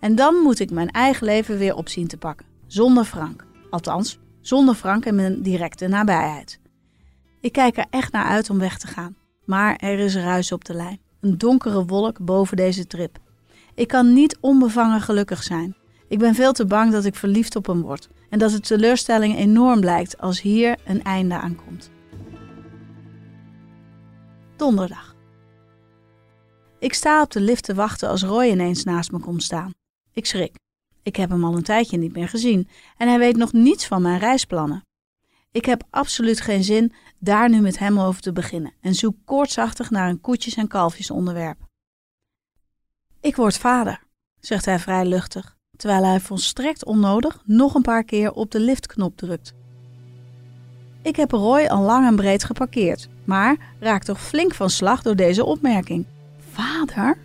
En 0.00 0.14
dan 0.14 0.34
moet 0.34 0.60
ik 0.60 0.70
mijn 0.70 0.90
eigen 0.90 1.26
leven 1.26 1.58
weer 1.58 1.74
op 1.74 1.88
zien 1.88 2.06
te 2.06 2.16
pakken. 2.16 2.46
Zonder 2.66 3.04
Frank. 3.04 3.46
Althans, 3.70 4.18
zonder 4.40 4.74
Frank 4.74 5.04
en 5.04 5.14
mijn 5.14 5.42
directe 5.42 5.88
nabijheid. 5.88 6.60
Ik 7.40 7.52
kijk 7.52 7.76
er 7.76 7.86
echt 7.90 8.12
naar 8.12 8.24
uit 8.24 8.50
om 8.50 8.58
weg 8.58 8.78
te 8.78 8.86
gaan. 8.86 9.16
Maar 9.44 9.76
er 9.76 9.98
is 9.98 10.16
ruis 10.16 10.52
op 10.52 10.64
de 10.64 10.74
lijn. 10.74 11.00
Een 11.20 11.38
donkere 11.38 11.84
wolk 11.84 12.24
boven 12.24 12.56
deze 12.56 12.86
trip. 12.86 13.18
Ik 13.74 13.88
kan 13.88 14.12
niet 14.12 14.38
onbevangen 14.40 15.00
gelukkig 15.00 15.42
zijn. 15.42 15.76
Ik 16.08 16.18
ben 16.18 16.34
veel 16.34 16.52
te 16.52 16.66
bang 16.66 16.92
dat 16.92 17.04
ik 17.04 17.14
verliefd 17.14 17.56
op 17.56 17.66
hem 17.66 17.82
word 17.82 18.08
en 18.30 18.38
dat 18.38 18.50
de 18.50 18.60
teleurstelling 18.60 19.36
enorm 19.36 19.80
blijkt 19.80 20.18
als 20.18 20.40
hier 20.40 20.76
een 20.84 21.02
einde 21.02 21.34
aankomt. 21.34 21.90
Donderdag. 24.56 25.16
Ik 26.80 26.94
sta 26.94 27.22
op 27.22 27.30
de 27.30 27.40
lift 27.40 27.64
te 27.64 27.74
wachten 27.74 28.08
als 28.08 28.22
Roy 28.22 28.46
ineens 28.46 28.84
naast 28.84 29.12
me 29.12 29.18
komt 29.18 29.42
staan. 29.42 29.72
Ik 30.12 30.26
schrik. 30.26 30.56
Ik 31.02 31.16
heb 31.16 31.30
hem 31.30 31.44
al 31.44 31.56
een 31.56 31.62
tijdje 31.62 31.98
niet 31.98 32.12
meer 32.12 32.28
gezien 32.28 32.68
en 32.96 33.08
hij 33.08 33.18
weet 33.18 33.36
nog 33.36 33.52
niets 33.52 33.86
van 33.86 34.02
mijn 34.02 34.18
reisplannen. 34.18 34.82
Ik 35.52 35.64
heb 35.64 35.82
absoluut 35.90 36.40
geen 36.40 36.64
zin 36.64 36.92
daar 37.18 37.50
nu 37.50 37.60
met 37.60 37.78
hem 37.78 38.00
over 38.00 38.20
te 38.20 38.32
beginnen 38.32 38.72
en 38.80 38.94
zoek 38.94 39.16
koortsachtig 39.24 39.90
naar 39.90 40.08
een 40.08 40.20
koetjes- 40.20 40.54
en 40.54 40.68
kalfjes 40.68 41.10
onderwerp. 41.10 41.58
Ik 43.20 43.36
word 43.36 43.58
vader, 43.58 44.02
zegt 44.40 44.64
hij 44.64 44.78
vrij 44.78 45.04
luchtig, 45.04 45.56
terwijl 45.76 46.04
hij 46.04 46.20
volstrekt 46.20 46.84
onnodig 46.84 47.42
nog 47.44 47.74
een 47.74 47.82
paar 47.82 48.04
keer 48.04 48.32
op 48.32 48.50
de 48.50 48.60
liftknop 48.60 49.16
drukt. 49.16 49.54
Ik 51.02 51.16
heb 51.16 51.30
Roy 51.30 51.66
al 51.66 51.82
lang 51.82 52.06
en 52.06 52.16
breed 52.16 52.44
geparkeerd, 52.44 53.08
maar 53.24 53.74
raak 53.80 54.02
toch 54.02 54.20
flink 54.20 54.54
van 54.54 54.70
slag 54.70 55.02
door 55.02 55.16
deze 55.16 55.44
opmerking. 55.44 56.06
Vader? 56.58 57.18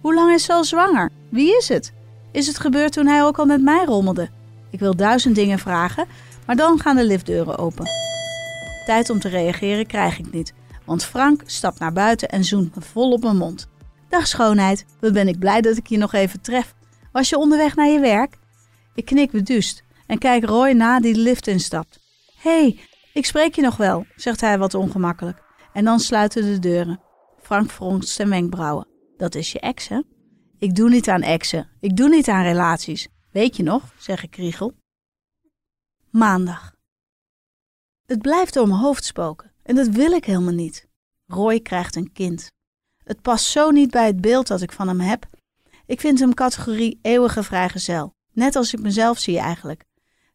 Hoe 0.00 0.14
lang 0.14 0.32
is 0.32 0.44
ze 0.44 0.52
al 0.52 0.64
zwanger? 0.64 1.10
Wie 1.28 1.56
is 1.56 1.68
het? 1.68 1.92
Is 2.32 2.46
het 2.46 2.58
gebeurd 2.58 2.92
toen 2.92 3.06
hij 3.06 3.24
ook 3.24 3.38
al 3.38 3.46
met 3.46 3.62
mij 3.62 3.84
rommelde? 3.84 4.28
Ik 4.70 4.78
wil 4.78 4.96
duizend 4.96 5.34
dingen 5.34 5.58
vragen, 5.58 6.06
maar 6.46 6.56
dan 6.56 6.78
gaan 6.78 6.96
de 6.96 7.04
liftdeuren 7.04 7.58
open. 7.58 7.86
Tijd 8.86 9.10
om 9.10 9.20
te 9.20 9.28
reageren 9.28 9.86
krijg 9.86 10.18
ik 10.18 10.32
niet, 10.32 10.52
want 10.84 11.04
Frank 11.04 11.42
stapt 11.46 11.78
naar 11.78 11.92
buiten 11.92 12.28
en 12.28 12.44
zoent 12.44 12.74
me 12.74 12.80
vol 12.80 13.12
op 13.12 13.22
mijn 13.22 13.36
mond. 13.36 13.68
Dag 14.08 14.26
schoonheid, 14.26 14.84
wat 15.00 15.12
ben 15.12 15.28
ik 15.28 15.38
blij 15.38 15.60
dat 15.60 15.76
ik 15.76 15.86
je 15.86 15.98
nog 15.98 16.12
even 16.12 16.40
tref. 16.40 16.74
Was 17.12 17.28
je 17.28 17.38
onderweg 17.38 17.76
naar 17.76 17.88
je 17.88 18.00
werk? 18.00 18.38
Ik 18.94 19.04
knik 19.04 19.30
beduust 19.30 19.82
en 20.06 20.18
kijk 20.18 20.44
Roy 20.44 20.70
na 20.70 21.00
die 21.00 21.14
de 21.14 21.20
lift 21.20 21.46
instapt. 21.46 21.98
Hé, 22.40 22.50
hey, 22.50 22.78
ik 23.12 23.26
spreek 23.26 23.54
je 23.54 23.62
nog 23.62 23.76
wel, 23.76 24.06
zegt 24.16 24.40
hij 24.40 24.58
wat 24.58 24.74
ongemakkelijk. 24.74 25.42
En 25.72 25.84
dan 25.84 26.00
sluiten 26.00 26.42
de 26.42 26.58
deuren. 26.58 27.00
Frank 27.48 27.70
fronst 27.70 28.08
zijn 28.08 28.28
wenkbrauwen. 28.28 28.86
Dat 29.16 29.34
is 29.34 29.52
je 29.52 29.60
ex, 29.60 29.88
hè? 29.88 30.00
Ik 30.58 30.74
doe 30.74 30.88
niet 30.88 31.08
aan 31.08 31.22
exen. 31.22 31.68
Ik 31.80 31.96
doe 31.96 32.08
niet 32.08 32.28
aan 32.28 32.42
relaties. 32.42 33.08
Weet 33.30 33.56
je 33.56 33.62
nog, 33.62 33.92
zeg 33.98 34.22
ik 34.22 34.30
Kriegel. 34.30 34.72
Maandag. 36.10 36.74
Het 38.06 38.22
blijft 38.22 38.54
door 38.54 38.68
mijn 38.68 38.80
hoofd 38.80 39.04
spoken. 39.04 39.52
En 39.62 39.74
dat 39.74 39.88
wil 39.88 40.12
ik 40.12 40.24
helemaal 40.24 40.52
niet. 40.52 40.86
Roy 41.26 41.60
krijgt 41.60 41.96
een 41.96 42.12
kind. 42.12 42.50
Het 43.04 43.22
past 43.22 43.44
zo 43.44 43.70
niet 43.70 43.90
bij 43.90 44.06
het 44.06 44.20
beeld 44.20 44.46
dat 44.46 44.60
ik 44.60 44.72
van 44.72 44.88
hem 44.88 45.00
heb. 45.00 45.26
Ik 45.86 46.00
vind 46.00 46.18
hem 46.18 46.34
categorie 46.34 46.98
eeuwige 47.02 47.42
vrijgezel. 47.42 48.14
Net 48.32 48.56
als 48.56 48.72
ik 48.72 48.80
mezelf 48.80 49.18
zie 49.18 49.38
eigenlijk. 49.38 49.84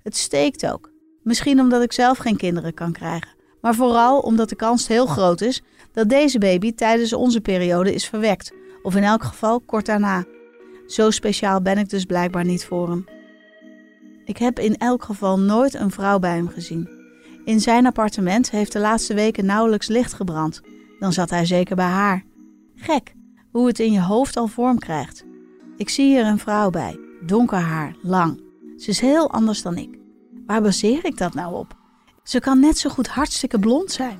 Het 0.02 0.18
steekt 0.18 0.66
ook. 0.66 0.92
Misschien 1.24 1.60
omdat 1.60 1.84
ik 1.84 1.92
zelf 1.92 2.18
geen 2.18 2.38
kinderen 2.38 2.74
kan 2.74 2.92
krijgen. 2.92 3.36
Maar 3.62 3.76
vooral 3.76 4.20
omdat 4.20 4.50
de 4.50 4.56
kans 4.56 4.88
heel 4.88 5.06
groot 5.06 5.42
is 5.42 5.62
dat 5.94 6.10
deze 6.10 6.38
baby 6.38 6.74
tijdens 6.74 7.14
onze 7.14 7.42
periode 7.42 7.94
is 7.94 8.06
verwekt. 8.06 8.54
Of 8.82 8.96
in 8.96 9.04
elk 9.04 9.24
geval 9.24 9.60
kort 9.60 9.86
daarna. 9.86 10.24
Zo 10.88 11.10
speciaal 11.10 11.62
ben 11.62 11.78
ik 11.78 11.90
dus 11.90 12.06
blijkbaar 12.06 12.46
niet 12.46 12.66
voor 12.66 12.90
hem. 12.90 13.06
Ik 14.26 14.38
heb 14.38 14.60
in 14.60 14.78
elk 14.78 15.04
geval 15.04 15.40
nooit 15.40 15.74
een 15.74 15.92
vrouw 15.92 16.20
bij 16.20 16.36
hem 16.36 16.48
gezien. 16.48 16.90
In 17.46 17.60
zijn 17.60 17.86
appartement 17.86 18.52
heeft 18.52 18.72
de 18.72 18.80
laatste 18.80 19.14
weken 19.14 19.46
nauwelijks 19.46 19.88
licht 19.88 20.14
gebrand. 20.14 20.62
Dan 21.00 21.14
zat 21.14 21.30
hij 21.30 21.46
zeker 21.46 21.76
bij 21.76 21.86
haar. 21.86 22.24
Gek, 22.76 23.14
hoe 23.52 23.68
het 23.68 23.80
in 23.80 23.92
je 23.92 24.02
hoofd 24.02 24.38
al 24.38 24.48
vorm 24.48 24.80
krijgt. 24.80 25.26
Ik 25.78 25.90
zie 25.90 26.06
hier 26.06 26.26
een 26.26 26.40
vrouw 26.40 26.70
bij, 26.70 27.00
donker 27.26 27.58
haar, 27.58 27.96
lang. 28.02 28.44
Ze 28.78 28.90
is 28.90 29.00
heel 29.00 29.32
anders 29.32 29.62
dan 29.62 29.78
ik. 29.78 30.00
Waar 30.46 30.62
baseer 30.62 31.06
ik 31.06 31.18
dat 31.18 31.34
nou 31.34 31.56
op? 31.56 31.78
Ze 32.24 32.40
kan 32.40 32.60
net 32.60 32.78
zo 32.78 32.90
goed 32.90 33.08
hartstikke 33.08 33.60
blond 33.60 33.92
zijn. 33.92 34.20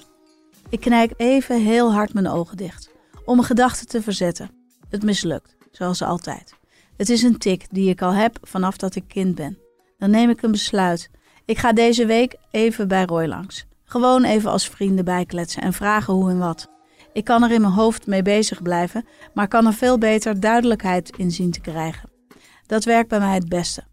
Ik 0.74 0.80
knijp 0.80 1.14
even 1.18 1.62
heel 1.62 1.94
hard 1.94 2.14
mijn 2.14 2.28
ogen 2.28 2.58
dicht, 2.58 2.92
om 3.26 3.36
mijn 3.36 3.48
gedachten 3.48 3.88
te 3.88 4.02
verzetten. 4.02 4.50
Het 4.90 5.04
mislukt, 5.04 5.56
zoals 5.72 6.02
altijd. 6.02 6.54
Het 6.98 7.10
is 7.10 7.24
een 7.24 7.38
tik 7.38 7.66
die 7.72 7.90
ik 7.90 8.02
al 8.02 8.14
heb 8.14 8.38
vanaf 8.42 8.78
dat 8.78 8.96
ik 8.96 9.08
kind 9.08 9.36
ben. 9.36 9.58
Dan 9.98 10.10
neem 10.10 10.30
ik 10.30 10.42
een 10.42 10.52
besluit. 10.52 11.10
Ik 11.46 11.58
ga 11.58 11.74
deze 11.74 12.06
week 12.06 12.36
even 12.52 12.88
bij 12.88 13.04
Roy 13.06 13.26
langs. 13.26 13.66
Gewoon 13.84 14.24
even 14.24 14.52
als 14.52 14.68
vrienden 14.68 15.06
bijkletsen 15.06 15.62
en 15.62 15.74
vragen 15.74 16.14
hoe 16.14 16.30
en 16.30 16.38
wat. 16.38 16.70
Ik 17.14 17.24
kan 17.24 17.44
er 17.44 17.52
in 17.52 17.62
mijn 17.62 17.74
hoofd 17.74 18.08
mee 18.08 18.22
bezig 18.22 18.62
blijven, 18.62 19.06
maar 19.34 19.48
kan 19.48 19.66
er 19.66 19.74
veel 19.74 19.98
beter 19.98 20.40
duidelijkheid 20.40 21.18
in 21.18 21.32
zien 21.32 21.52
te 21.52 21.62
krijgen. 21.62 22.10
Dat 22.66 22.84
werkt 22.84 23.10
bij 23.10 23.20
mij 23.20 23.34
het 23.34 23.50
beste. 23.50 23.84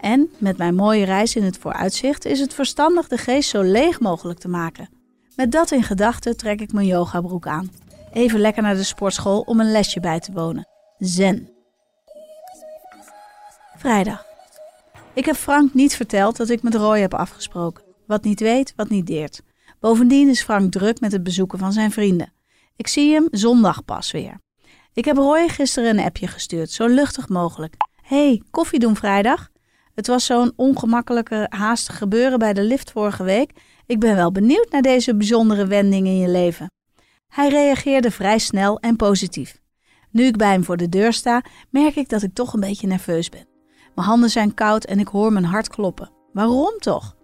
En 0.00 0.30
met 0.38 0.56
mijn 0.56 0.74
mooie 0.74 1.04
reis 1.04 1.36
in 1.36 1.44
het 1.44 1.58
vooruitzicht 1.58 2.24
is 2.24 2.40
het 2.40 2.54
verstandig 2.54 3.08
de 3.08 3.18
geest 3.18 3.48
zo 3.48 3.62
leeg 3.62 4.00
mogelijk 4.00 4.38
te 4.38 4.48
maken. 4.48 4.97
Met 5.38 5.52
dat 5.52 5.70
in 5.70 5.82
gedachten 5.82 6.36
trek 6.36 6.60
ik 6.60 6.72
mijn 6.72 6.86
yogabroek 6.86 7.46
aan. 7.46 7.70
Even 8.12 8.40
lekker 8.40 8.62
naar 8.62 8.74
de 8.74 8.82
sportschool 8.82 9.40
om 9.40 9.60
een 9.60 9.70
lesje 9.70 10.00
bij 10.00 10.20
te 10.20 10.32
wonen. 10.32 10.68
Zen. 10.98 11.48
Vrijdag. 13.76 14.24
Ik 15.12 15.24
heb 15.24 15.36
Frank 15.36 15.74
niet 15.74 15.96
verteld 15.96 16.36
dat 16.36 16.48
ik 16.48 16.62
met 16.62 16.74
Roy 16.74 17.00
heb 17.00 17.14
afgesproken. 17.14 17.84
Wat 18.06 18.24
niet 18.24 18.40
weet, 18.40 18.72
wat 18.76 18.88
niet 18.88 19.06
deert. 19.06 19.42
Bovendien 19.80 20.28
is 20.28 20.42
Frank 20.42 20.72
druk 20.72 21.00
met 21.00 21.12
het 21.12 21.22
bezoeken 21.22 21.58
van 21.58 21.72
zijn 21.72 21.90
vrienden. 21.90 22.32
Ik 22.76 22.86
zie 22.86 23.12
hem 23.12 23.28
zondag 23.30 23.84
pas 23.84 24.10
weer. 24.10 24.40
Ik 24.92 25.04
heb 25.04 25.16
Roy 25.16 25.48
gisteren 25.48 25.98
een 25.98 26.04
appje 26.04 26.26
gestuurd, 26.26 26.70
zo 26.70 26.86
luchtig 26.86 27.28
mogelijk. 27.28 27.74
hey, 28.02 28.42
koffie 28.50 28.78
doen 28.78 28.96
vrijdag? 28.96 29.48
Het 29.94 30.06
was 30.06 30.24
zo'n 30.24 30.52
ongemakkelijke, 30.56 31.46
haastig 31.48 31.98
gebeuren 31.98 32.38
bij 32.38 32.52
de 32.52 32.62
lift 32.62 32.90
vorige 32.90 33.22
week. 33.24 33.52
Ik 33.88 34.00
ben 34.00 34.16
wel 34.16 34.32
benieuwd 34.32 34.70
naar 34.70 34.82
deze 34.82 35.16
bijzondere 35.16 35.66
wending 35.66 36.06
in 36.06 36.18
je 36.18 36.28
leven. 36.28 36.70
Hij 37.28 37.48
reageerde 37.48 38.10
vrij 38.10 38.38
snel 38.38 38.78
en 38.78 38.96
positief. 38.96 39.60
Nu 40.10 40.24
ik 40.24 40.36
bij 40.36 40.50
hem 40.50 40.64
voor 40.64 40.76
de 40.76 40.88
deur 40.88 41.12
sta, 41.12 41.42
merk 41.70 41.96
ik 41.96 42.08
dat 42.08 42.22
ik 42.22 42.34
toch 42.34 42.52
een 42.52 42.60
beetje 42.60 42.86
nerveus 42.86 43.28
ben. 43.28 43.48
Mijn 43.94 44.06
handen 44.06 44.30
zijn 44.30 44.54
koud 44.54 44.84
en 44.84 44.98
ik 44.98 45.08
hoor 45.08 45.32
mijn 45.32 45.44
hart 45.44 45.68
kloppen. 45.68 46.10
Waarom 46.32 46.78
toch? 46.78 47.16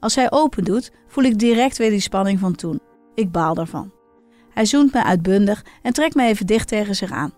Als 0.00 0.14
hij 0.14 0.30
open 0.30 0.64
doet, 0.64 0.90
voel 1.08 1.24
ik 1.24 1.38
direct 1.38 1.78
weer 1.78 1.90
die 1.90 2.00
spanning 2.00 2.38
van 2.38 2.54
toen. 2.54 2.80
Ik 3.14 3.32
baal 3.32 3.54
daarvan. 3.54 3.92
Hij 4.50 4.64
zoent 4.64 4.92
me 4.92 5.04
uitbundig 5.04 5.64
en 5.82 5.92
trekt 5.92 6.14
me 6.14 6.26
even 6.26 6.46
dicht 6.46 6.68
tegen 6.68 6.94
zich 6.94 7.10
aan. 7.10 7.34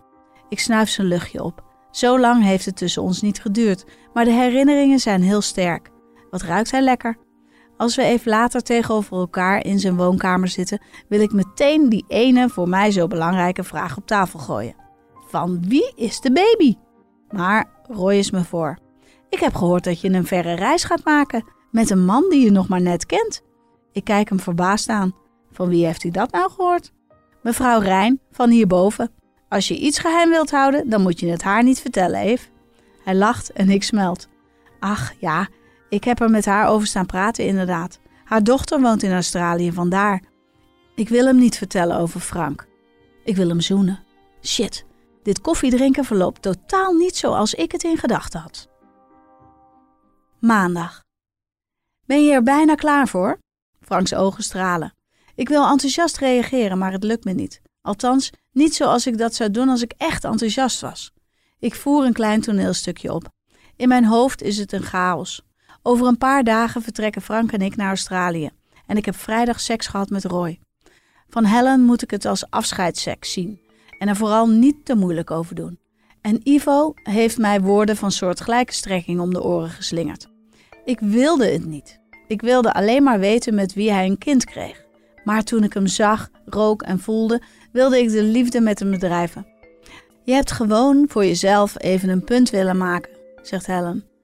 Ik 0.49 0.59
snuif 0.59 0.89
zijn 0.89 1.07
luchtje 1.07 1.43
op. 1.43 1.63
Zo 1.91 2.19
lang 2.19 2.43
heeft 2.43 2.65
het 2.65 2.77
tussen 2.77 3.01
ons 3.01 3.21
niet 3.21 3.41
geduurd, 3.41 3.85
maar 4.13 4.25
de 4.25 4.31
herinneringen 4.31 4.99
zijn 4.99 5.21
heel 5.21 5.41
sterk. 5.41 5.89
Wat 6.29 6.41
ruikt 6.41 6.71
hij 6.71 6.81
lekker? 6.81 7.17
Als 7.77 7.95
we 7.95 8.03
even 8.03 8.31
later 8.31 8.61
tegenover 8.61 9.17
elkaar 9.17 9.65
in 9.65 9.79
zijn 9.79 9.95
woonkamer 9.95 10.47
zitten, 10.47 10.81
wil 11.07 11.21
ik 11.21 11.31
meteen 11.31 11.89
die 11.89 12.05
ene 12.07 12.49
voor 12.49 12.69
mij 12.69 12.91
zo 12.91 13.07
belangrijke 13.07 13.63
vraag 13.63 13.97
op 13.97 14.07
tafel 14.07 14.39
gooien. 14.39 14.75
Van 15.27 15.67
wie 15.67 15.93
is 15.95 16.19
de 16.19 16.31
baby? 16.31 16.75
Maar 17.29 17.69
Roy 17.87 18.13
is 18.13 18.31
me 18.31 18.43
voor. 18.43 18.77
Ik 19.29 19.39
heb 19.39 19.55
gehoord 19.55 19.83
dat 19.83 20.01
je 20.01 20.09
een 20.09 20.25
verre 20.25 20.53
reis 20.53 20.83
gaat 20.83 21.03
maken 21.03 21.45
met 21.71 21.89
een 21.89 22.05
man 22.05 22.29
die 22.29 22.43
je 22.43 22.51
nog 22.51 22.67
maar 22.67 22.81
net 22.81 23.05
kent. 23.05 23.41
Ik 23.91 24.03
kijk 24.03 24.29
hem 24.29 24.39
verbaasd 24.39 24.89
aan. 24.89 25.15
Van 25.51 25.69
wie 25.69 25.85
heeft 25.85 26.01
hij 26.01 26.11
dat 26.11 26.31
nou 26.31 26.51
gehoord? 26.51 26.93
Mevrouw 27.41 27.79
Rijn, 27.79 28.19
van 28.31 28.49
hierboven. 28.49 29.11
Als 29.49 29.67
je 29.67 29.77
iets 29.77 29.99
geheim 29.99 30.29
wilt 30.29 30.51
houden, 30.51 30.89
dan 30.89 31.01
moet 31.01 31.19
je 31.19 31.29
het 31.29 31.43
haar 31.43 31.63
niet 31.63 31.79
vertellen, 31.79 32.19
Eve. 32.19 32.47
Hij 33.03 33.15
lacht 33.15 33.51
en 33.51 33.69
ik 33.69 33.83
smelt. 33.83 34.27
Ach 34.79 35.13
ja, 35.19 35.47
ik 35.89 36.03
heb 36.03 36.19
er 36.19 36.29
met 36.29 36.45
haar 36.45 36.67
over 36.67 36.87
staan 36.87 37.05
praten, 37.05 37.45
inderdaad. 37.45 37.99
Haar 38.23 38.43
dochter 38.43 38.81
woont 38.81 39.03
in 39.03 39.11
Australië, 39.11 39.71
vandaar. 39.71 40.23
Ik 40.95 41.09
wil 41.09 41.25
hem 41.25 41.37
niet 41.37 41.57
vertellen 41.57 41.97
over 41.97 42.19
Frank. 42.19 42.67
Ik 43.23 43.35
wil 43.35 43.47
hem 43.47 43.61
zoenen. 43.61 44.03
Shit, 44.41 44.85
dit 45.23 45.41
koffiedrinken 45.41 46.03
verloopt 46.03 46.41
totaal 46.41 46.93
niet 46.93 47.15
zoals 47.15 47.53
ik 47.53 47.71
het 47.71 47.83
in 47.83 47.97
gedachten 47.97 48.39
had. 48.39 48.69
Maandag. 50.39 51.03
Ben 52.05 52.25
je 52.25 52.31
er 52.31 52.43
bijna 52.43 52.75
klaar 52.75 53.07
voor? 53.07 53.37
Franks 53.81 54.13
ogen 54.13 54.43
stralen. 54.43 54.93
Ik 55.35 55.49
wil 55.49 55.69
enthousiast 55.69 56.17
reageren, 56.17 56.77
maar 56.77 56.91
het 56.91 57.03
lukt 57.03 57.23
me 57.23 57.33
niet. 57.33 57.61
Althans, 57.81 58.31
niet 58.51 58.75
zoals 58.75 59.07
ik 59.07 59.17
dat 59.17 59.35
zou 59.35 59.51
doen 59.51 59.69
als 59.69 59.81
ik 59.81 59.93
echt 59.97 60.23
enthousiast 60.23 60.81
was. 60.81 61.11
Ik 61.59 61.75
voer 61.75 62.05
een 62.05 62.13
klein 62.13 62.41
toneelstukje 62.41 63.13
op. 63.13 63.29
In 63.75 63.87
mijn 63.87 64.05
hoofd 64.05 64.41
is 64.41 64.57
het 64.57 64.71
een 64.71 64.83
chaos. 64.83 65.41
Over 65.87 66.07
een 66.07 66.17
paar 66.17 66.43
dagen 66.43 66.81
vertrekken 66.81 67.21
Frank 67.21 67.51
en 67.51 67.61
ik 67.61 67.75
naar 67.75 67.87
Australië. 67.87 68.49
En 68.85 68.97
ik 68.97 69.05
heb 69.05 69.15
vrijdag 69.15 69.59
seks 69.59 69.87
gehad 69.87 70.09
met 70.09 70.23
Roy. 70.23 70.59
Van 71.29 71.45
Helen 71.45 71.81
moet 71.81 72.01
ik 72.01 72.11
het 72.11 72.25
als 72.25 72.49
afscheidsseks 72.49 73.31
zien. 73.31 73.59
En 73.99 74.07
er 74.07 74.15
vooral 74.15 74.47
niet 74.47 74.85
te 74.85 74.95
moeilijk 74.95 75.31
over 75.31 75.55
doen. 75.55 75.79
En 76.21 76.39
Ivo 76.43 76.93
heeft 77.03 77.37
mij 77.37 77.61
woorden 77.61 77.97
van 77.97 78.11
soortgelijke 78.11 78.73
strekking 78.73 79.19
om 79.19 79.33
de 79.33 79.43
oren 79.43 79.69
geslingerd. 79.69 80.27
Ik 80.85 80.99
wilde 80.99 81.45
het 81.45 81.65
niet. 81.65 81.99
Ik 82.27 82.41
wilde 82.41 82.73
alleen 82.73 83.03
maar 83.03 83.19
weten 83.19 83.55
met 83.55 83.73
wie 83.73 83.91
hij 83.91 84.05
een 84.05 84.17
kind 84.17 84.45
kreeg. 84.45 84.85
Maar 85.23 85.43
toen 85.43 85.63
ik 85.63 85.73
hem 85.73 85.87
zag, 85.87 86.29
rook 86.45 86.81
en 86.81 86.99
voelde, 86.99 87.41
wilde 87.71 87.99
ik 87.99 88.09
de 88.09 88.23
liefde 88.23 88.61
met 88.61 88.79
hem 88.79 88.91
bedrijven. 88.91 89.47
Je 90.23 90.33
hebt 90.33 90.51
gewoon 90.51 91.05
voor 91.07 91.25
jezelf 91.25 91.81
even 91.81 92.09
een 92.09 92.23
punt 92.23 92.49
willen 92.49 92.77
maken, 92.77 93.11
zegt 93.41 93.65
Helen. 93.65 94.14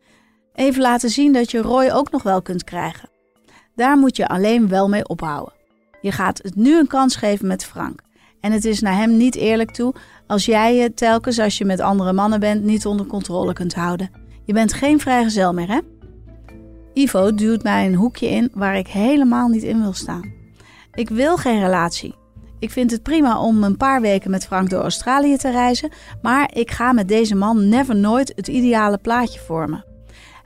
Even 0.53 0.81
laten 0.81 1.09
zien 1.09 1.33
dat 1.33 1.51
je 1.51 1.61
Roy 1.61 1.89
ook 1.93 2.11
nog 2.11 2.23
wel 2.23 2.41
kunt 2.41 2.63
krijgen. 2.63 3.09
Daar 3.75 3.97
moet 3.97 4.15
je 4.15 4.27
alleen 4.27 4.67
wel 4.67 4.89
mee 4.89 5.07
ophouden. 5.07 5.53
Je 6.01 6.11
gaat 6.11 6.39
het 6.43 6.55
nu 6.55 6.77
een 6.77 6.87
kans 6.87 7.15
geven 7.15 7.47
met 7.47 7.65
Frank. 7.65 8.01
En 8.39 8.51
het 8.51 8.65
is 8.65 8.81
naar 8.81 8.95
hem 8.95 9.17
niet 9.17 9.35
eerlijk 9.35 9.71
toe 9.71 9.93
als 10.27 10.45
jij 10.45 10.75
je 10.75 10.93
telkens 10.93 11.39
als 11.39 11.57
je 11.57 11.65
met 11.65 11.79
andere 11.79 12.13
mannen 12.13 12.39
bent 12.39 12.63
niet 12.63 12.85
onder 12.85 13.05
controle 13.05 13.53
kunt 13.53 13.73
houden. 13.73 14.11
Je 14.45 14.53
bent 14.53 14.73
geen 14.73 14.99
vrijgezel 14.99 15.53
meer, 15.53 15.67
hè? 15.67 15.79
Ivo 16.93 17.35
duwt 17.35 17.63
mij 17.63 17.85
een 17.85 17.95
hoekje 17.95 18.27
in 18.27 18.51
waar 18.53 18.77
ik 18.77 18.87
helemaal 18.87 19.47
niet 19.47 19.63
in 19.63 19.81
wil 19.81 19.93
staan. 19.93 20.33
Ik 20.93 21.09
wil 21.09 21.37
geen 21.37 21.59
relatie. 21.59 22.15
Ik 22.59 22.71
vind 22.71 22.91
het 22.91 23.03
prima 23.03 23.41
om 23.41 23.63
een 23.63 23.77
paar 23.77 24.01
weken 24.01 24.31
met 24.31 24.45
Frank 24.45 24.69
door 24.69 24.81
Australië 24.81 25.37
te 25.37 25.51
reizen, 25.51 25.91
maar 26.21 26.49
ik 26.53 26.71
ga 26.71 26.91
met 26.91 27.07
deze 27.07 27.35
man 27.35 27.69
never 27.69 27.95
nooit 27.95 28.33
het 28.35 28.47
ideale 28.47 28.97
plaatje 28.97 29.39
vormen. 29.39 29.90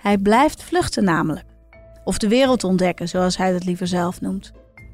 Hij 0.05 0.17
blijft 0.17 0.63
vluchten 0.63 1.03
namelijk. 1.03 1.45
Of 2.03 2.17
de 2.17 2.27
wereld 2.27 2.63
ontdekken, 2.63 3.07
zoals 3.07 3.38
hij 3.38 3.53
het 3.53 3.65
liever 3.65 3.88
zelf 3.88 4.21
noemt. 4.21 4.51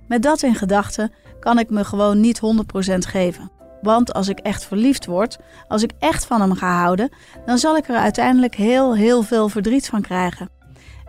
Met 0.07 0.21
dat 0.21 0.41
in 0.41 0.55
gedachten 0.55 1.11
kan 1.39 1.59
ik 1.59 1.69
me 1.69 1.83
gewoon 1.83 2.19
niet 2.19 2.41
100% 2.85 2.97
geven. 2.97 3.51
Want 3.81 4.13
als 4.13 4.27
ik 4.27 4.39
echt 4.39 4.65
verliefd 4.65 5.05
word, 5.05 5.37
als 5.67 5.83
ik 5.83 5.91
echt 5.99 6.25
van 6.25 6.41
hem 6.41 6.53
ga 6.53 6.79
houden, 6.81 7.09
dan 7.45 7.57
zal 7.57 7.77
ik 7.77 7.87
er 7.87 7.95
uiteindelijk 7.95 8.55
heel, 8.55 8.95
heel 8.95 9.23
veel 9.23 9.49
verdriet 9.49 9.87
van 9.87 10.01
krijgen. 10.01 10.49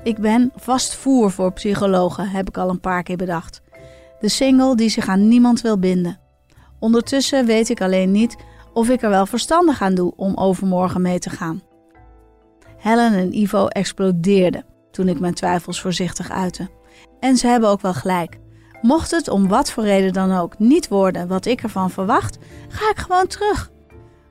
Ik 0.02 0.18
ben 0.18 0.52
vast 0.54 0.94
voer 0.94 1.30
voor 1.30 1.52
psychologen, 1.52 2.28
heb 2.28 2.49
ik 2.49 2.56
al 2.56 2.68
een 2.68 2.80
paar 2.80 3.02
keer 3.02 3.16
bedacht. 3.16 3.61
De 4.21 4.28
single 4.28 4.76
die 4.76 4.88
zich 4.88 5.09
aan 5.09 5.28
niemand 5.28 5.61
wil 5.61 5.78
binden. 5.78 6.21
Ondertussen 6.78 7.47
weet 7.47 7.68
ik 7.68 7.80
alleen 7.80 8.11
niet 8.11 8.37
of 8.73 8.88
ik 8.88 9.02
er 9.02 9.11
wel 9.11 9.26
verstandig 9.26 9.82
aan 9.82 9.94
doe 9.94 10.12
om 10.16 10.37
overmorgen 10.37 11.02
mee 11.02 11.18
te 11.18 11.30
gaan. 11.30 11.62
Helen 12.83 13.12
en 13.12 13.39
Ivo 13.39 13.67
explodeerden 13.67 14.65
toen 14.91 15.09
ik 15.09 15.21
mijn 15.21 15.35
twijfels 15.35 15.81
voorzichtig 15.81 16.31
uitte. 16.31 16.71
En 17.21 17.37
ze 17.37 17.47
hebben 17.47 17.69
ook 17.69 17.81
wel 17.81 17.95
gelijk. 17.95 18.39
Mocht 18.81 19.11
het 19.11 19.29
om 19.29 19.49
wat 19.49 19.71
voor 19.71 19.85
reden 19.85 20.12
dan 20.12 20.33
ook 20.33 20.59
niet 20.59 20.89
worden 20.89 21.29
wat 21.29 21.47
ik 21.47 21.62
ervan 21.62 21.91
verwacht, 21.91 22.39
ga 22.69 22.91
ik 22.91 22.99
gewoon 22.99 23.27
terug. 23.27 23.71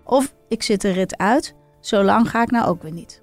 Of 0.03 0.33
ik 0.47 0.63
zit 0.63 0.81
de 0.81 0.91
rit 0.91 1.17
uit, 1.17 1.55
zo 1.79 2.03
lang 2.03 2.29
ga 2.29 2.41
ik 2.41 2.51
nou 2.51 2.67
ook 2.67 2.81
weer 2.81 2.91
niet. 2.91 3.21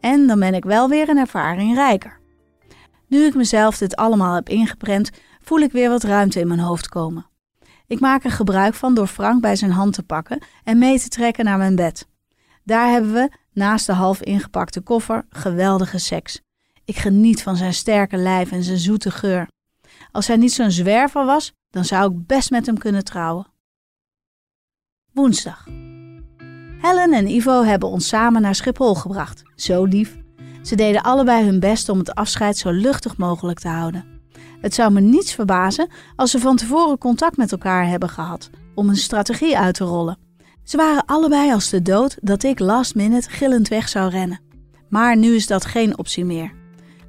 En 0.00 0.26
dan 0.26 0.38
ben 0.38 0.54
ik 0.54 0.64
wel 0.64 0.88
weer 0.88 1.08
een 1.08 1.18
ervaring 1.18 1.74
rijker. 1.74 2.20
Nu 3.08 3.24
ik 3.24 3.34
mezelf 3.34 3.78
dit 3.78 3.96
allemaal 3.96 4.34
heb 4.34 4.48
ingeprent, 4.48 5.10
voel 5.40 5.58
ik 5.58 5.72
weer 5.72 5.88
wat 5.88 6.02
ruimte 6.02 6.40
in 6.40 6.48
mijn 6.48 6.60
hoofd 6.60 6.88
komen. 6.88 7.26
Ik 7.86 8.00
maak 8.00 8.24
er 8.24 8.30
gebruik 8.30 8.74
van 8.74 8.94
door 8.94 9.06
Frank 9.06 9.40
bij 9.40 9.56
zijn 9.56 9.70
hand 9.70 9.92
te 9.92 10.02
pakken 10.02 10.42
en 10.64 10.78
mee 10.78 11.00
te 11.00 11.08
trekken 11.08 11.44
naar 11.44 11.58
mijn 11.58 11.76
bed. 11.76 12.08
Daar 12.64 12.90
hebben 12.90 13.12
we, 13.12 13.30
naast 13.54 13.86
de 13.86 13.92
half 13.92 14.20
ingepakte 14.20 14.80
koffer, 14.80 15.26
geweldige 15.28 15.98
seks. 15.98 16.40
Ik 16.84 16.96
geniet 16.96 17.42
van 17.42 17.56
zijn 17.56 17.74
sterke 17.74 18.16
lijf 18.16 18.52
en 18.52 18.62
zijn 18.62 18.78
zoete 18.78 19.10
geur. 19.10 19.48
Als 20.12 20.26
hij 20.26 20.36
niet 20.36 20.52
zo'n 20.52 20.70
zwerver 20.70 21.24
was, 21.24 21.52
dan 21.70 21.84
zou 21.84 22.12
ik 22.12 22.26
best 22.26 22.50
met 22.50 22.66
hem 22.66 22.78
kunnen 22.78 23.04
trouwen. 23.04 23.46
Woensdag. 25.12 25.64
Helen 26.78 27.12
en 27.12 27.28
Ivo 27.28 27.62
hebben 27.62 27.88
ons 27.88 28.08
samen 28.08 28.42
naar 28.42 28.54
Schiphol 28.54 28.94
gebracht. 28.94 29.42
Zo 29.54 29.84
lief. 29.84 30.16
Ze 30.62 30.76
deden 30.76 31.02
allebei 31.02 31.44
hun 31.44 31.60
best 31.60 31.88
om 31.88 31.98
het 31.98 32.14
afscheid 32.14 32.56
zo 32.56 32.70
luchtig 32.70 33.16
mogelijk 33.16 33.58
te 33.58 33.68
houden. 33.68 34.04
Het 34.60 34.74
zou 34.74 34.92
me 34.92 35.00
niets 35.00 35.34
verbazen 35.34 35.90
als 36.16 36.30
ze 36.30 36.38
van 36.38 36.56
tevoren 36.56 36.98
contact 36.98 37.36
met 37.36 37.52
elkaar 37.52 37.86
hebben 37.86 38.08
gehad 38.08 38.50
om 38.74 38.88
een 38.88 38.96
strategie 38.96 39.58
uit 39.58 39.74
te 39.74 39.84
rollen. 39.84 40.23
Ze 40.64 40.76
waren 40.76 41.04
allebei 41.06 41.52
als 41.52 41.70
de 41.70 41.82
dood 41.82 42.16
dat 42.20 42.42
ik 42.42 42.58
last 42.58 42.94
minute 42.94 43.30
gillend 43.30 43.68
weg 43.68 43.88
zou 43.88 44.10
rennen. 44.10 44.40
Maar 44.88 45.16
nu 45.16 45.34
is 45.34 45.46
dat 45.46 45.64
geen 45.64 45.98
optie 45.98 46.24
meer. 46.24 46.52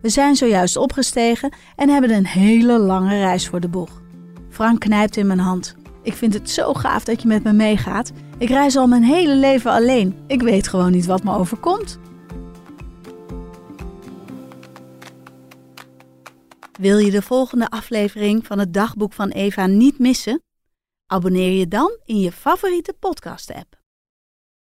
We 0.01 0.09
zijn 0.09 0.35
zojuist 0.35 0.77
opgestegen 0.77 1.53
en 1.75 1.89
hebben 1.89 2.13
een 2.13 2.27
hele 2.27 2.79
lange 2.79 3.17
reis 3.19 3.47
voor 3.47 3.59
de 3.59 3.67
boeg. 3.67 4.01
Frank 4.50 4.79
knijpt 4.79 5.17
in 5.17 5.27
mijn 5.27 5.39
hand. 5.39 5.75
Ik 6.01 6.13
vind 6.13 6.33
het 6.33 6.50
zo 6.50 6.74
gaaf 6.74 7.03
dat 7.03 7.21
je 7.21 7.27
met 7.27 7.43
me 7.43 7.53
meegaat. 7.53 8.12
Ik 8.38 8.50
reis 8.50 8.75
al 8.75 8.88
mijn 8.88 9.03
hele 9.03 9.35
leven 9.35 9.71
alleen. 9.71 10.17
Ik 10.27 10.41
weet 10.41 10.67
gewoon 10.67 10.91
niet 10.91 11.05
wat 11.05 11.24
me 11.24 11.33
overkomt. 11.33 12.00
Wil 16.79 16.97
je 16.97 17.12
de 17.12 17.21
volgende 17.21 17.69
aflevering 17.69 18.45
van 18.45 18.59
het 18.59 18.74
dagboek 18.74 19.13
van 19.13 19.29
Eva 19.29 19.65
niet 19.65 20.00
missen? 20.00 20.41
Abonneer 21.07 21.51
je 21.51 21.67
dan 21.67 22.00
in 22.05 22.19
je 22.19 22.31
favoriete 22.31 22.93
podcast-app. 22.93 23.84